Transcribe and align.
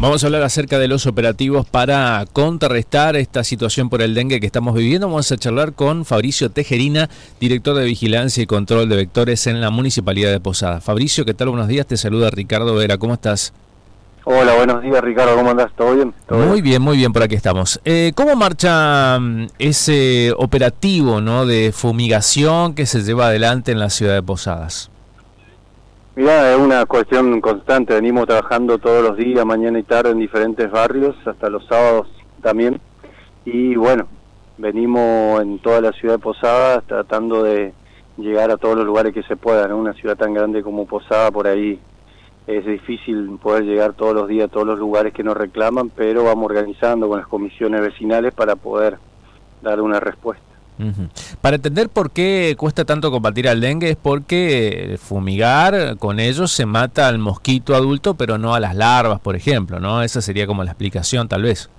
Vamos 0.00 0.24
a 0.24 0.28
hablar 0.28 0.42
acerca 0.44 0.78
de 0.78 0.88
los 0.88 1.06
operativos 1.06 1.66
para 1.66 2.24
contrarrestar 2.32 3.16
esta 3.16 3.44
situación 3.44 3.90
por 3.90 4.00
el 4.00 4.14
dengue 4.14 4.40
que 4.40 4.46
estamos 4.46 4.74
viviendo. 4.74 5.08
Vamos 5.08 5.30
a 5.30 5.36
charlar 5.36 5.74
con 5.74 6.06
Fabricio 6.06 6.50
Tejerina, 6.50 7.10
director 7.38 7.76
de 7.76 7.84
Vigilancia 7.84 8.42
y 8.42 8.46
Control 8.46 8.88
de 8.88 8.96
Vectores 8.96 9.46
en 9.46 9.60
la 9.60 9.68
Municipalidad 9.68 10.30
de 10.30 10.40
Posada. 10.40 10.80
Fabricio, 10.80 11.26
¿qué 11.26 11.34
tal? 11.34 11.50
Buenos 11.50 11.68
días. 11.68 11.86
Te 11.86 11.98
saluda 11.98 12.30
Ricardo 12.30 12.74
Vera. 12.76 12.96
¿Cómo 12.96 13.12
estás? 13.12 13.52
Hola, 14.24 14.54
buenos 14.54 14.82
días 14.82 15.04
Ricardo. 15.04 15.36
¿Cómo 15.36 15.50
andás? 15.50 15.70
¿Todo 15.76 15.94
bien? 15.94 16.14
muy 16.30 16.62
bien? 16.62 16.80
muy 16.80 16.96
bien, 16.96 17.12
por 17.12 17.22
aquí 17.22 17.34
estamos. 17.34 17.78
Eh, 17.84 18.12
¿Cómo 18.14 18.34
marcha 18.36 19.18
mm, 19.20 19.48
ese 19.58 20.32
operativo 20.38 21.20
¿no? 21.20 21.44
de 21.44 21.72
fumigación 21.72 22.74
que 22.74 22.86
se 22.86 23.02
lleva 23.02 23.26
adelante 23.26 23.70
en 23.70 23.78
la 23.78 23.90
ciudad 23.90 24.14
de 24.14 24.22
Posadas? 24.22 24.90
Mira, 26.16 26.52
es 26.52 26.58
una 26.58 26.86
cuestión 26.86 27.40
constante. 27.40 27.94
Venimos 27.94 28.26
trabajando 28.26 28.78
todos 28.78 29.00
los 29.00 29.16
días, 29.16 29.46
mañana 29.46 29.78
y 29.78 29.84
tarde, 29.84 30.10
en 30.10 30.18
diferentes 30.18 30.68
barrios, 30.68 31.14
hasta 31.24 31.48
los 31.48 31.64
sábados 31.66 32.08
también. 32.42 32.80
Y 33.44 33.76
bueno, 33.76 34.08
venimos 34.58 35.40
en 35.40 35.60
toda 35.60 35.80
la 35.80 35.92
ciudad 35.92 36.14
de 36.14 36.18
Posada 36.18 36.80
tratando 36.80 37.44
de 37.44 37.72
llegar 38.16 38.50
a 38.50 38.56
todos 38.56 38.76
los 38.76 38.84
lugares 38.84 39.14
que 39.14 39.22
se 39.22 39.36
puedan. 39.36 39.72
Una 39.72 39.92
ciudad 39.92 40.16
tan 40.16 40.34
grande 40.34 40.64
como 40.64 40.84
Posada, 40.84 41.30
por 41.30 41.46
ahí 41.46 41.78
es 42.48 42.66
difícil 42.66 43.38
poder 43.40 43.62
llegar 43.62 43.92
todos 43.92 44.12
los 44.12 44.26
días 44.26 44.46
a 44.46 44.52
todos 44.52 44.66
los 44.66 44.80
lugares 44.80 45.14
que 45.14 45.22
nos 45.22 45.36
reclaman, 45.36 45.90
pero 45.90 46.24
vamos 46.24 46.46
organizando 46.46 47.08
con 47.08 47.18
las 47.18 47.28
comisiones 47.28 47.82
vecinales 47.82 48.34
para 48.34 48.56
poder 48.56 48.98
dar 49.62 49.80
una 49.80 50.00
respuesta. 50.00 50.49
Para 51.40 51.56
entender 51.56 51.88
por 51.88 52.10
qué 52.10 52.54
cuesta 52.56 52.84
tanto 52.84 53.10
combatir 53.10 53.48
al 53.48 53.60
dengue 53.60 53.90
es 53.90 53.96
porque 53.96 54.96
fumigar 55.00 55.96
con 55.98 56.20
ellos 56.20 56.52
se 56.52 56.66
mata 56.66 57.08
al 57.08 57.18
mosquito 57.18 57.74
adulto, 57.74 58.14
pero 58.14 58.38
no 58.38 58.54
a 58.54 58.60
las 58.60 58.74
larvas, 58.74 59.20
por 59.20 59.36
ejemplo, 59.36 59.80
¿no? 59.80 60.02
Esa 60.02 60.20
sería 60.20 60.46
como 60.46 60.64
la 60.64 60.70
explicación, 60.70 61.28
tal 61.28 61.42
vez. 61.42 61.70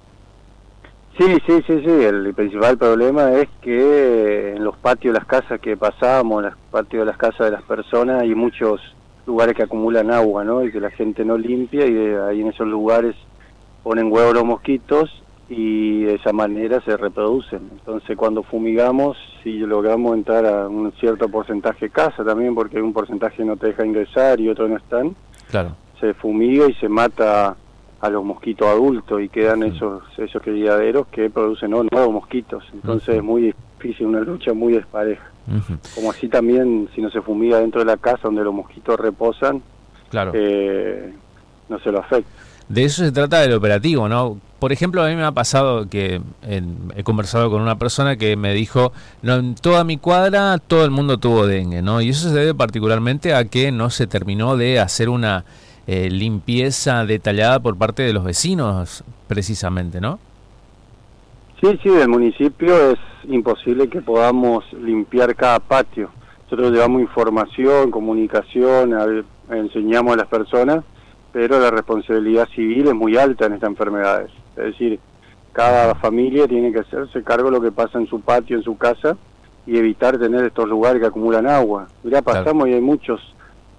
Sí, 1.18 1.26
sí, 1.46 1.62
sí, 1.68 1.82
sí. 1.86 1.92
El 1.92 2.34
principal 2.34 2.78
problema 2.78 3.34
es 3.34 3.50
que 3.62 4.54
en 4.56 4.64
los 4.64 4.78
patios 4.78 5.14
de 5.14 5.20
las 5.20 5.28
casas 5.28 5.60
que 5.60 5.78
pasamos, 5.78 6.44
en 6.44 6.50
los 6.50 6.60
patios 6.72 7.02
de 7.02 7.06
las 7.06 7.18
casas 7.18 7.46
de 7.48 7.52
las 7.52 7.64
personas, 7.64 8.22
hay 8.22 8.34
muchos 8.34 8.82
lugares 9.28 9.56
que 9.56 9.64
acumulan 9.64 10.12
agua, 10.12 10.44
¿no? 10.44 10.64
Y 10.64 10.72
que 10.72 10.80
la 10.80 10.90
gente 10.90 11.26
no 11.26 11.38
limpia 11.38 11.86
y 11.86 11.96
ahí 12.16 12.42
en 12.42 12.48
esos 12.48 12.68
lugares 12.68 13.16
ponen 13.84 14.12
huevos 14.12 14.34
los 14.34 14.46
mosquitos 14.46 15.22
y 15.54 16.04
de 16.04 16.16
esa 16.16 16.32
manera 16.32 16.80
se 16.86 16.96
reproducen. 16.96 17.60
Entonces 17.74 18.16
cuando 18.16 18.42
fumigamos, 18.42 19.18
si 19.44 19.58
logramos 19.60 20.16
entrar 20.16 20.46
a 20.46 20.70
un 20.70 20.94
cierto 20.94 21.28
porcentaje 21.28 21.88
de 21.88 21.92
casa 21.92 22.24
también, 22.24 22.56
porque 22.56 22.82
un 22.82 22.94
porcentaje 22.94 23.44
no 23.44 23.58
te 23.58 23.68
deja 23.68 23.86
ingresar 23.86 24.40
y 24.40 24.48
otro 24.48 24.70
no 24.70 24.78
están, 24.78 25.14
claro. 25.50 25.76
se 26.00 26.14
fumiga 26.14 26.68
y 26.68 26.74
se 26.76 26.88
mata 26.88 27.58
a 28.00 28.10
los 28.10 28.24
mosquitos 28.24 28.66
adultos 28.66 29.22
y 29.22 29.28
quedan 29.28 29.64
esos 29.64 30.02
esos 30.18 30.42
criaderos 30.42 31.08
que 31.08 31.30
producen 31.30 31.72
nuevos 31.72 32.14
mosquitos. 32.14 32.64
Entonces 32.74 33.18
es 33.18 33.24
muy 33.24 33.54
difícil, 33.78 34.08
una 34.08 34.22
lucha 34.22 34.54
muy 34.54 34.74
despareja. 34.74 35.30
Como 35.96 36.12
así 36.12 36.30
también 36.30 36.88
si 36.96 37.02
no 37.02 37.10
se 37.10 37.22
fumiga 37.22 37.60
dentro 37.60 37.82
de 37.82 37.88
la 37.88 37.98
casa 37.98 38.22
donde 38.24 38.44
los 38.44 38.54
mosquitos 38.54 38.98
reposan, 38.98 39.62
claro. 40.10 40.32
Eh, 40.34 41.14
no 41.68 41.78
se 41.80 41.92
lo 41.92 42.00
afecta. 42.00 42.51
De 42.72 42.86
eso 42.86 43.04
se 43.04 43.12
trata 43.12 43.42
del 43.42 43.54
operativo, 43.54 44.08
¿no? 44.08 44.40
Por 44.60 44.72
ejemplo, 44.72 45.04
a 45.04 45.10
mí 45.10 45.16
me 45.18 45.26
ha 45.26 45.34
pasado 45.34 45.90
que 45.90 46.22
he 46.96 47.04
conversado 47.04 47.52
con 47.52 47.62
una 47.62 47.78
persona 47.78 48.16
que 48.16 48.38
me 48.38 48.54
dijo, 48.54 48.94
no, 49.22 49.36
en 49.36 49.56
toda 49.56 49.84
mi 49.84 49.98
cuadra 49.98 50.58
todo 50.58 50.86
el 50.86 50.92
mundo 50.92 51.18
tuvo 51.18 51.48
dengue, 51.48 51.82
¿no? 51.82 52.00
Y 52.00 52.10
eso 52.10 52.30
se 52.30 52.36
debe 52.36 52.54
particularmente 52.54 53.34
a 53.34 53.44
que 53.44 53.74
no 53.74 53.90
se 53.90 54.08
terminó 54.08 54.56
de 54.56 54.80
hacer 54.80 55.10
una 55.10 55.44
eh, 55.86 56.10
limpieza 56.10 57.06
detallada 57.06 57.60
por 57.60 57.78
parte 57.78 58.04
de 58.04 58.14
los 58.14 58.24
vecinos, 58.24 59.04
precisamente, 59.28 60.00
¿no? 60.00 60.20
Sí, 61.60 61.78
sí, 61.84 61.90
del 61.90 62.08
municipio 62.08 62.92
es 62.92 63.00
imposible 63.28 63.90
que 63.90 64.02
podamos 64.02 64.64
limpiar 64.72 65.36
cada 65.36 65.60
patio. 65.60 66.10
Nosotros 66.46 66.72
llevamos 66.72 67.02
información, 67.02 67.92
comunicación, 67.92 69.26
enseñamos 69.50 70.14
a 70.14 70.18
las 70.18 70.28
personas, 70.28 70.86
pero 71.32 71.60
la 71.60 71.72
responsabilidad 71.72 72.48
civil 72.50 72.88
es 72.88 72.94
muy 72.94 73.18
alta 73.18 73.46
en 73.46 73.54
estas 73.54 73.70
enfermedades. 73.70 74.32
Es 74.58 74.66
decir, 74.66 75.00
cada 75.54 75.96
familia 75.96 76.48
tiene 76.48 76.72
que 76.72 76.80
hacerse 76.80 77.24
cargo 77.24 77.50
de 77.50 77.58
lo 77.58 77.62
que 77.62 77.72
pasa 77.72 77.98
en 77.98 78.08
su 78.08 78.22
patio, 78.22 78.58
en 78.58 78.64
su 78.64 78.78
casa, 78.78 79.18
y 79.66 79.78
evitar 79.78 80.18
tener 80.18 80.46
estos 80.46 80.68
lugares 80.68 81.02
que 81.02 81.08
acumulan 81.08 81.48
agua. 81.48 81.88
Mirá, 82.04 82.22
pasamos 82.22 82.68
y 82.68 82.74
hay 82.74 82.82
muchos 82.82 83.22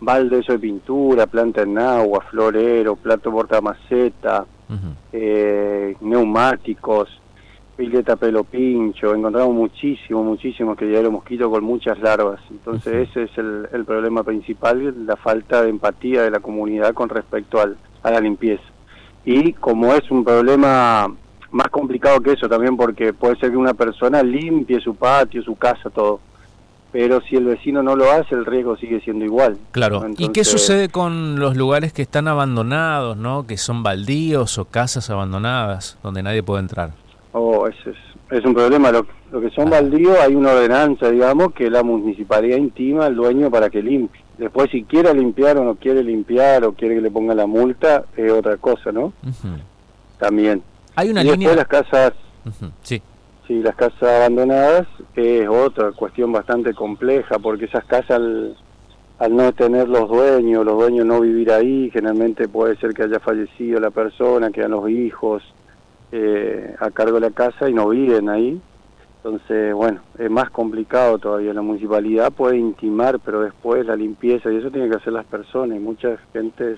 baldes 0.01 0.47
de 0.47 0.59
pintura, 0.59 1.27
planta 1.27 1.63
en 1.63 1.79
agua, 1.79 2.25
florero, 2.31 2.97
plato 2.97 3.31
portamaceta, 3.31 4.45
eh, 5.13 5.97
neumáticos, 6.01 7.09
pileta 7.77 8.17
pelo 8.17 8.45
pincho, 8.45 9.15
encontramos 9.15 9.55
muchísimo, 9.55 10.23
muchísimo 10.23 10.77
que 10.77 10.85
los 10.85 11.13
mosquito 11.13 11.51
con 11.51 11.65
muchas 11.65 11.99
larvas. 12.01 12.41
Entonces 12.51 13.09
ese 13.09 13.25
es 13.25 13.39
el, 13.39 13.69
el, 13.73 13.85
problema 13.85 14.23
principal, 14.23 15.07
la 15.07 15.17
falta 15.17 15.63
de 15.63 15.71
empatía 15.71 16.23
de 16.23 16.31
la 16.31 16.41
comunidad 16.41 16.93
con 16.95 17.09
respecto 17.09 17.61
al, 17.61 17.77
a 18.03 18.11
la 18.11 18.21
limpieza 18.21 18.73
y 19.25 19.53
como 19.55 19.95
es 19.95 20.11
un 20.11 20.25
problema 20.25 21.13
más 21.51 21.69
complicado 21.71 22.21
que 22.21 22.33
eso 22.33 22.49
también 22.49 22.77
porque 22.77 23.13
puede 23.13 23.37
ser 23.37 23.51
que 23.51 23.57
una 23.57 23.75
persona 23.75 24.23
limpie 24.23 24.81
su 24.81 24.95
patio, 24.95 25.43
su 25.43 25.55
casa, 25.57 25.91
todo. 25.91 26.21
Pero 26.91 27.23
si 27.23 27.37
el 27.37 27.45
vecino 27.45 27.83
no 27.83 27.97
lo 27.97 28.11
hace, 28.11 28.35
el 28.35 28.45
riesgo 28.45 28.77
sigue 28.77 29.01
siendo 29.01 29.25
igual. 29.25 29.57
Claro. 29.71 30.05
¿Y 30.19 30.29
qué 30.29 30.45
sucede 30.45 30.91
con 30.91 31.41
los 31.41 31.57
lugares 31.57 31.95
que 31.95 32.03
están 32.03 32.29
abandonados, 32.29 33.17
no? 33.17 33.47
Que 33.47 33.57
son 33.57 33.83
baldíos 33.83 34.59
o 34.59 34.67
casas 34.67 35.09
abandonadas 35.09 35.97
donde 36.03 36.23
nadie 36.23 36.43
puede 36.43 36.61
entrar. 36.61 36.93
Oh, 37.33 37.67
ese 37.67 37.91
es, 37.91 37.97
es 38.31 38.45
un 38.45 38.55
problema. 38.55 38.93
Lo, 38.93 39.07
lo 39.31 39.41
que 39.41 39.51
son 39.51 39.71
baldíos, 39.71 40.19
hay 40.19 40.35
una 40.35 40.53
ordenanza, 40.53 41.11
digamos, 41.11 41.53
que 41.55 41.71
la 41.71 41.83
municipalidad 41.83 42.59
intima 42.59 43.07
al 43.07 43.17
dueño 43.17 43.51
para 43.51 43.71
que 43.71 43.83
limpie. 43.83 44.23
Después, 44.39 44.71
si 44.71 44.85
quiere 44.85 45.15
limpiar 45.15 45.57
o 45.59 45.65
no 45.65 45.75
quiere 45.77 46.03
limpiar 46.03 46.65
o 46.65 46.73
quiere 46.73 46.97
que 46.97 47.01
le 47.01 47.11
ponga 47.11 47.35
la 47.35 47.47
multa, 47.47 48.05
es 48.17 48.31
otra 48.31 48.57
cosa, 48.57 48.93
¿no? 48.93 49.13
También. 50.19 50.63
Hay 50.95 51.11
una 51.11 51.23
y 51.23 51.31
línea. 51.31 51.55
las 51.55 51.69
casas. 51.69 52.13
Sí. 52.83 53.01
Sí, 53.47 53.61
las 53.63 53.75
casas 53.75 54.03
abandonadas 54.03 54.87
es 55.17 55.49
otra 55.49 55.93
cuestión 55.93 56.33
bastante 56.33 56.75
compleja, 56.75 57.39
porque 57.39 57.65
esas 57.65 57.85
casas, 57.85 58.21
al, 59.19 59.37
no 59.37 59.53
tener 59.53 59.89
los 59.89 60.09
dueños, 60.09 60.65
los 60.65 60.79
dueños 60.79 61.07
no 61.07 61.21
vivir 61.21 61.51
ahí, 61.51 61.91
generalmente 61.93 62.49
puede 62.49 62.77
ser 62.77 62.95
que 62.95 63.05
haya 63.05 63.21
fallecido 63.21 63.81
la 63.81 63.91
persona, 63.91 64.51
quedan 64.51 64.73
los 64.73 64.89
hijos 64.91 65.43
eh, 66.13 66.77
a 66.79 66.91
cargo 66.91 67.15
de 67.15 67.29
la 67.29 67.31
casa 67.31 67.69
y 67.69 67.75
no 67.75 67.89
viven 67.89 68.29
ahí 68.29 68.61
entonces, 69.25 69.73
bueno, 69.73 70.01
es 70.19 70.29
más 70.29 70.51
complicado 70.51 71.17
todavía. 71.17 71.55
La 71.55 71.63
municipalidad 71.63 72.33
puede 72.33 72.59
intimar, 72.59 73.21
pero 73.21 73.41
después 73.43 73.87
la 73.87 73.95
limpieza 73.95 74.51
y 74.51 74.57
eso 74.57 74.71
tiene 74.71 74.91
que 74.91 74.97
hacer 74.97 75.13
las 75.13 75.25
personas 75.27 75.77
y 75.77 75.81
mucha 75.81 76.17
gente 76.33 76.77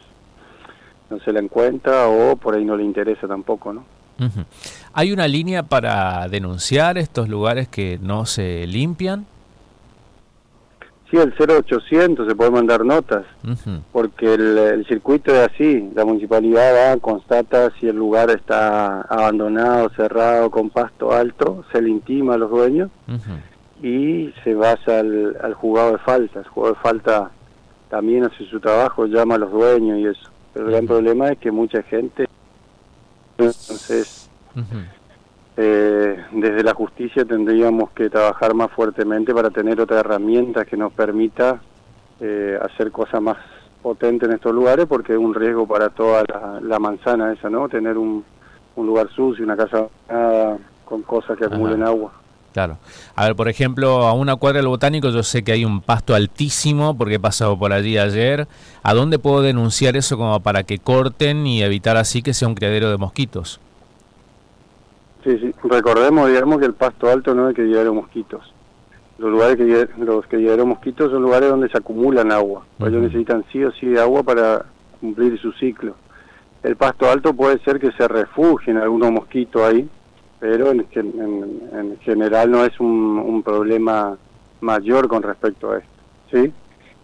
no 1.08 1.18
se 1.20 1.32
la 1.32 1.40
encuentra 1.40 2.08
o 2.08 2.36
por 2.36 2.54
ahí 2.54 2.64
no 2.64 2.76
le 2.76 2.84
interesa 2.84 3.26
tampoco, 3.26 3.72
¿no? 3.72 3.84
¿Hay 4.92 5.10
una 5.10 5.26
línea 5.26 5.62
para 5.62 6.28
denunciar 6.28 6.98
estos 6.98 7.30
lugares 7.30 7.66
que 7.66 7.98
no 8.00 8.26
se 8.26 8.66
limpian? 8.66 9.26
Sí, 11.10 11.19
el 11.19 11.34
0800 11.38 12.26
se 12.26 12.34
puede 12.34 12.50
mandar 12.50 12.84
notas, 12.84 13.25
porque 13.92 14.34
el, 14.34 14.84
circuito 14.88 15.32
es 15.34 15.50
así, 15.50 15.91
la 15.94 16.04
municipalidad 16.04 16.94
va, 16.94 17.00
constata 17.00 17.70
si 17.78 17.88
el 17.88 17.97
lugar 17.97 18.31
está 18.31 19.03
abandonado, 19.03 19.91
cerrado, 19.91 20.50
con 20.50 20.70
pasto 20.70 21.12
alto, 21.12 21.64
se 21.72 21.82
le 21.82 21.91
intima 21.91 22.34
a 22.34 22.38
los 22.38 22.50
dueños 22.50 22.91
y 23.82 24.32
se 24.43 24.54
basa 24.54 25.00
al, 25.00 25.37
al 25.43 25.54
juzgado 25.54 25.93
de 25.93 25.99
falta. 25.99 26.40
El 26.40 26.46
juzgado 26.46 26.75
de 26.75 26.81
falta 26.81 27.31
también 27.90 28.25
hace 28.25 28.44
su 28.46 28.58
trabajo, 28.58 29.06
llama 29.06 29.34
a 29.34 29.38
los 29.38 29.52
dueños 29.52 29.99
y 29.99 30.06
eso. 30.06 30.31
Pero 30.52 30.67
el 30.67 30.73
gran 30.73 30.87
problema 30.87 31.28
es 31.28 31.38
que 31.38 31.50
mucha 31.50 31.82
gente, 31.82 32.26
entonces... 33.37 34.31
Eh, 35.56 35.94
desde 36.34 36.64
la 36.64 36.75
justicia 36.75 37.25
tendríamos 37.25 37.90
que 37.90 38.10
trabajar 38.10 38.54
más 38.54 38.70
fuertemente 38.72 39.32
para 39.32 39.50
tener 39.50 39.81
otra 39.81 40.00
herramienta 40.00 40.64
que 40.64 40.76
nos 40.76 40.92
permita 40.92 41.60
eh, 42.20 42.58
hacer 42.60 42.90
cosas 42.90 43.22
más 43.22 43.36
potentes 43.82 44.28
en 44.28 44.34
estos 44.34 44.52
lugares 44.52 44.86
porque 44.86 45.12
es 45.12 45.19
un 45.19 45.34
riesgo 45.34 45.66
para 45.66 45.90
toda 45.90 46.25
la, 46.60 46.78
manzana 46.78 47.32
esa, 47.32 47.48
¿no? 47.50 47.69
Tener 47.69 47.96
un, 47.96 48.25
lugar 48.76 49.08
sucio, 49.14 49.44
una 49.44 49.56
casa 49.56 49.86
con 50.84 51.02
cosas 51.02 51.38
que 51.38 51.44
acumulen 51.44 51.82
agua. 51.82 52.12
Claro. 52.52 52.78
A 53.16 53.25
ver, 53.25 53.34
por 53.34 53.48
ejemplo, 53.48 54.06
a 54.06 54.12
una 54.12 54.37
cuadra 54.37 54.58
del 54.58 54.69
botánico 54.69 55.10
yo 55.10 55.22
sé 55.22 55.42
que 55.42 55.52
hay 55.52 55.64
un 55.64 55.80
pasto 55.80 56.14
altísimo 56.14 56.96
porque 56.96 57.16
he 57.16 57.20
pasado 57.20 57.58
por 57.58 57.72
allí 57.72 57.98
ayer. 57.98 58.46
¿A 58.82 58.94
dónde 58.94 59.19
puedo 59.19 59.42
denunciar 59.42 59.96
eso 59.96 60.16
como 60.16 60.38
para 60.40 60.62
que 60.62 60.78
corten 60.78 61.46
y 61.46 61.62
evitar 61.62 61.96
así 61.96 62.22
que 62.22 62.32
sea 62.32 62.48
un 62.48 62.54
criadero 62.54 62.90
de 62.90 62.96
mosquitos? 62.96 63.60
Sí, 65.25 65.38
sí. 65.38 65.55
Recordemos, 65.65 66.29
digamos, 66.29 66.61
que 66.61 66.67
el 66.67 66.75
pasto 66.75 67.09
alto 67.09 67.35
no 67.35 67.49
es 67.49 67.56
que 67.56 67.62
lleve 67.62 67.91
mosquitos. 67.91 68.53
Los 69.19 69.31
lugares 69.31 69.56
que 69.56 69.88
los 69.99 70.26
que 70.26 70.37
llevan 70.37 70.69
mosquitos 70.69 71.11
son 71.11 71.23
lugares 71.23 71.49
donde 71.49 71.69
se 71.69 71.79
acumulan 71.79 72.31
agua. 72.31 72.67
Ellos 72.81 73.03
necesitan 73.03 73.44
sí 73.50 73.65
o 73.65 73.73
sí 73.73 73.87
de 73.87 74.00
agua 74.00 74.23
para 74.23 74.67
cumplir 75.00 75.38
su 75.38 75.53
ciclo. 75.53 75.94
el 76.62 76.76
pasto 76.76 77.11
alto 77.11 77.35
puede 77.35 77.59
ser 77.59 77.79
que 77.79 77.93
se 77.93 78.09
refugien 78.09 78.76
algunos 78.79 79.12
mosquitos 79.12 79.62
ahí, 79.62 79.88
pero 80.41 80.73
en, 80.73 80.87
en, 80.93 81.99
general 82.00 82.50
no 82.50 82.65
es 82.65 82.79
un, 82.81 83.19
un, 83.19 83.43
problema 83.43 84.17
mayor 84.61 85.06
con 85.09 85.23
respecto 85.23 85.71
a 85.71 85.79
esto, 85.79 85.91
¿sí? 86.32 86.53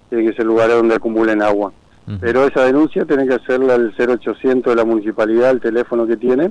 Tiene 0.08 0.30
que 0.30 0.36
ser 0.36 0.46
lugares 0.46 0.76
donde 0.76 0.94
acumulen 0.94 1.42
agua. 1.42 1.72
Pero 2.20 2.44
esa 2.44 2.64
denuncia 2.64 3.04
tiene 3.04 3.24
que 3.24 3.34
hacerla 3.34 3.74
al 3.74 3.94
0800 3.96 4.72
de 4.72 4.76
la 4.76 4.84
municipalidad, 4.84 5.50
el 5.50 5.60
teléfono 5.60 6.08
que 6.08 6.16
tiene, 6.16 6.50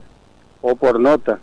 o 0.62 0.76
por 0.76 1.00
nota. 1.00 1.40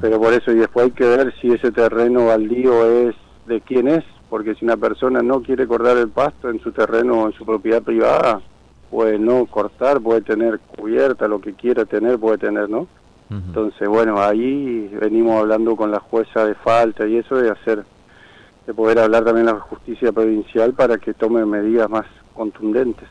Pero 0.00 0.20
por 0.20 0.32
eso, 0.32 0.52
y 0.52 0.56
después 0.56 0.86
hay 0.86 0.92
que 0.92 1.04
ver 1.04 1.34
si 1.40 1.50
ese 1.50 1.72
terreno 1.72 2.26
baldío 2.26 2.86
es 2.86 3.14
de 3.46 3.60
quién 3.60 3.88
es, 3.88 4.04
porque 4.30 4.54
si 4.54 4.64
una 4.64 4.76
persona 4.76 5.20
no 5.20 5.42
quiere 5.42 5.66
cortar 5.66 5.96
el 5.96 6.08
pasto 6.08 6.48
en 6.48 6.60
su 6.60 6.72
terreno 6.72 7.26
en 7.26 7.32
su 7.32 7.44
propiedad 7.44 7.82
privada, 7.82 8.40
puede 8.90 9.18
no 9.18 9.46
cortar, 9.46 10.00
puede 10.00 10.20
tener 10.20 10.60
cubierta, 10.60 11.26
lo 11.26 11.40
que 11.40 11.54
quiera 11.54 11.84
tener, 11.84 12.18
puede 12.18 12.38
tener, 12.38 12.68
¿no? 12.68 12.86
Entonces, 13.30 13.88
bueno, 13.88 14.22
ahí 14.22 14.88
venimos 15.00 15.40
hablando 15.40 15.74
con 15.74 15.90
la 15.90 15.98
jueza 15.98 16.46
de 16.46 16.54
falta 16.54 17.04
y 17.04 17.16
eso 17.16 17.34
de 17.36 17.50
hacer, 17.50 17.84
de 18.64 18.74
poder 18.74 19.00
hablar 19.00 19.24
también 19.24 19.48
a 19.48 19.54
la 19.54 19.60
justicia 19.60 20.12
provincial 20.12 20.72
para 20.74 20.98
que 20.98 21.14
tome 21.14 21.44
medidas 21.44 21.90
más 21.90 22.06
contundentes. 22.32 23.08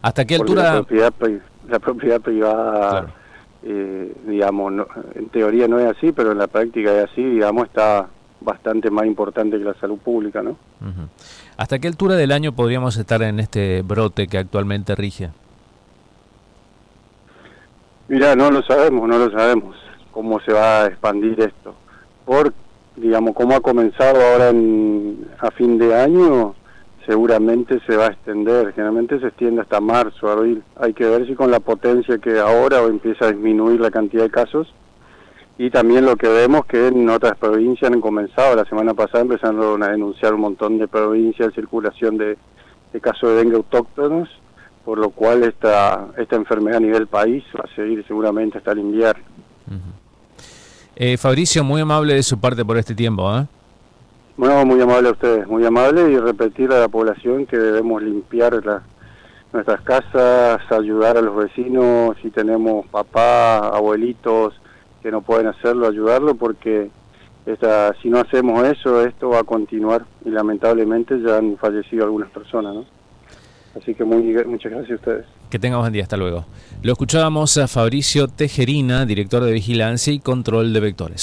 ¿Hasta 0.00 0.24
qué 0.24 0.36
altura? 0.36 0.62
La 0.62 0.72
propiedad, 0.76 1.12
la 1.68 1.78
propiedad 1.78 2.20
privada, 2.22 3.06
eh, 3.66 4.12
digamos, 4.26 4.72
en 5.14 5.28
teoría 5.30 5.66
no 5.66 5.78
es 5.78 5.96
así, 5.96 6.12
pero 6.12 6.32
en 6.32 6.38
la 6.38 6.46
práctica 6.46 6.94
es 6.96 7.10
así, 7.10 7.22
digamos, 7.22 7.66
está 7.66 8.08
bastante 8.40 8.90
más 8.90 9.06
importante 9.06 9.58
que 9.58 9.64
la 9.64 9.74
salud 9.74 9.98
pública, 9.98 10.42
¿no? 10.42 10.56
¿Hasta 11.56 11.78
qué 11.78 11.88
altura 11.88 12.16
del 12.16 12.32
año 12.32 12.52
podríamos 12.52 12.96
estar 12.98 13.22
en 13.22 13.40
este 13.40 13.80
brote 13.80 14.26
que 14.26 14.36
actualmente 14.36 14.94
rige? 14.94 15.30
Mira, 18.08 18.36
no 18.36 18.50
lo 18.50 18.62
sabemos, 18.62 19.08
no 19.08 19.18
lo 19.18 19.30
sabemos 19.30 19.76
cómo 20.10 20.38
se 20.40 20.52
va 20.52 20.82
a 20.82 20.86
expandir 20.86 21.40
esto. 21.40 21.74
Por, 22.26 22.52
digamos, 22.96 23.34
cómo 23.34 23.56
ha 23.56 23.60
comenzado 23.60 24.20
ahora 24.20 24.50
en, 24.50 25.26
a 25.38 25.50
fin 25.52 25.78
de 25.78 25.94
año, 25.98 26.54
seguramente 27.06 27.80
se 27.86 27.96
va 27.96 28.06
a 28.06 28.12
extender. 28.12 28.72
Generalmente 28.72 29.20
se 29.20 29.28
extiende 29.28 29.62
hasta 29.62 29.80
marzo, 29.80 30.28
abril. 30.28 30.62
Hay 30.76 30.92
que 30.92 31.04
ver 31.04 31.26
si 31.26 31.34
con 31.34 31.50
la 31.50 31.60
potencia 31.60 32.18
que 32.18 32.38
ahora 32.38 32.80
empieza 32.80 33.26
a 33.26 33.32
disminuir 33.32 33.80
la 33.80 33.90
cantidad 33.90 34.24
de 34.24 34.30
casos. 34.30 34.72
Y 35.56 35.70
también 35.70 36.04
lo 36.04 36.16
que 36.16 36.28
vemos 36.28 36.66
que 36.66 36.88
en 36.88 37.08
otras 37.08 37.38
provincias 37.38 37.92
han 37.92 38.00
comenzado, 38.00 38.56
la 38.56 38.64
semana 38.64 38.92
pasada 38.92 39.22
empezaron 39.22 39.82
a 39.84 39.88
denunciar 39.88 40.34
un 40.34 40.40
montón 40.40 40.78
de 40.78 40.88
provincias 40.88 41.48
de 41.48 41.54
circulación 41.54 42.18
de, 42.18 42.36
casos 43.00 43.30
de 43.30 43.36
dengue 43.36 43.56
autóctonos, 43.56 44.28
por 44.84 44.98
lo 44.98 45.10
cual 45.10 45.44
esta, 45.44 46.08
esta 46.16 46.34
enfermedad 46.34 46.78
a 46.78 46.80
nivel 46.80 47.06
país 47.06 47.44
va 47.56 47.64
a 47.70 47.74
seguir 47.76 48.04
seguramente 48.06 48.58
hasta 48.58 48.72
el 48.72 48.80
invierno. 48.80 49.22
eh, 50.96 51.16
Fabricio, 51.16 51.62
muy 51.62 51.80
amable 51.80 52.14
de 52.14 52.22
su 52.24 52.38
parte 52.40 52.64
por 52.64 52.76
este 52.76 52.94
tiempo. 52.94 53.32
¿eh? 53.36 53.46
Bueno, 54.36 54.66
muy 54.66 54.80
amable 54.80 55.08
a 55.08 55.12
ustedes, 55.12 55.46
muy 55.46 55.64
amable 55.64 56.10
y 56.10 56.18
repetir 56.18 56.72
a 56.72 56.80
la 56.80 56.88
población 56.88 57.46
que 57.46 57.56
debemos 57.56 58.02
limpiar 58.02 58.60
nuestras 59.52 59.80
casas, 59.82 60.60
ayudar 60.70 61.16
a 61.16 61.22
los 61.22 61.36
vecinos, 61.36 62.16
si 62.20 62.30
tenemos 62.30 62.84
papás, 62.88 63.62
abuelitos 63.72 64.54
que 65.02 65.12
no 65.12 65.22
pueden 65.22 65.46
hacerlo, 65.46 65.86
ayudarlo, 65.86 66.34
porque 66.34 66.90
si 68.02 68.08
no 68.08 68.18
hacemos 68.18 68.64
eso, 68.66 69.04
esto 69.04 69.28
va 69.28 69.40
a 69.40 69.44
continuar 69.44 70.04
y 70.24 70.30
lamentablemente 70.30 71.20
ya 71.20 71.36
han 71.36 71.56
fallecido 71.58 72.04
algunas 72.04 72.30
personas, 72.30 72.74
¿no? 72.74 72.84
Así 73.80 73.94
que 73.94 74.04
muy, 74.04 74.22
muchas 74.46 74.72
gracias 74.72 74.92
a 74.92 74.94
ustedes. 74.94 75.26
Que 75.50 75.58
tengan 75.58 75.80
buen 75.80 75.92
día, 75.92 76.04
hasta 76.04 76.16
luego. 76.16 76.46
Lo 76.82 76.92
escuchábamos 76.92 77.58
a 77.58 77.68
Fabricio 77.68 78.28
Tejerina, 78.28 79.04
director 79.04 79.42
de 79.42 79.52
Vigilancia 79.52 80.12
y 80.12 80.20
Control 80.20 80.72
de 80.72 80.80
Vectores. 80.80 81.12